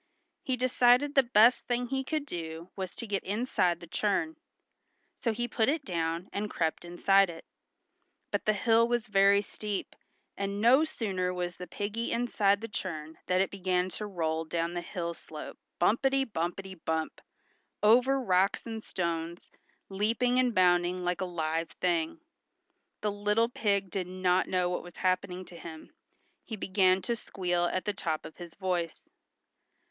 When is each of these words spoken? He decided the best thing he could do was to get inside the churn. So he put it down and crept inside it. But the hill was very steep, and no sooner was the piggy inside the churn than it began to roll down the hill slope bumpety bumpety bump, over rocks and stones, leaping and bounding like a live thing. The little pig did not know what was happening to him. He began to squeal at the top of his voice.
He 0.41 0.57
decided 0.57 1.13
the 1.13 1.21
best 1.21 1.67
thing 1.67 1.85
he 1.85 2.03
could 2.03 2.25
do 2.25 2.71
was 2.75 2.95
to 2.95 3.05
get 3.05 3.23
inside 3.23 3.79
the 3.79 3.85
churn. 3.85 4.35
So 5.19 5.31
he 5.31 5.47
put 5.47 5.69
it 5.69 5.85
down 5.85 6.27
and 6.33 6.49
crept 6.49 6.83
inside 6.83 7.29
it. 7.29 7.45
But 8.31 8.45
the 8.45 8.53
hill 8.53 8.87
was 8.87 9.05
very 9.05 9.43
steep, 9.43 9.95
and 10.35 10.59
no 10.59 10.83
sooner 10.85 11.31
was 11.31 11.55
the 11.55 11.67
piggy 11.67 12.11
inside 12.11 12.61
the 12.61 12.67
churn 12.67 13.19
than 13.27 13.41
it 13.41 13.51
began 13.51 13.89
to 13.89 14.07
roll 14.07 14.43
down 14.43 14.73
the 14.73 14.81
hill 14.81 15.13
slope 15.13 15.59
bumpety 15.79 16.25
bumpety 16.25 16.73
bump, 16.83 17.21
over 17.83 18.19
rocks 18.19 18.65
and 18.65 18.83
stones, 18.83 19.51
leaping 19.87 20.39
and 20.39 20.55
bounding 20.55 21.05
like 21.05 21.21
a 21.21 21.25
live 21.25 21.69
thing. 21.73 22.21
The 23.01 23.11
little 23.11 23.49
pig 23.49 23.91
did 23.91 24.07
not 24.07 24.47
know 24.49 24.67
what 24.67 24.81
was 24.81 24.95
happening 24.97 25.45
to 25.45 25.57
him. 25.59 25.93
He 26.43 26.55
began 26.55 27.03
to 27.03 27.15
squeal 27.15 27.65
at 27.65 27.85
the 27.85 27.93
top 27.93 28.25
of 28.25 28.37
his 28.37 28.55
voice. 28.55 29.07